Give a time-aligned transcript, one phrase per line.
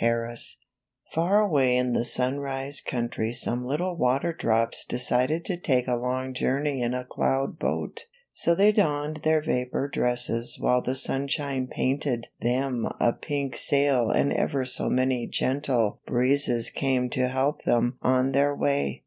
[0.00, 0.58] HARRIS
[1.12, 5.96] Far away in the sunrise country some lit tle water drops decided to take a
[5.96, 8.04] long journey in a cloud boat.
[8.34, 14.30] So they donned their vapor dresses while the sunshine painted them a pink sail and
[14.30, 18.96] ever so many gentle breezes came to help them on their way.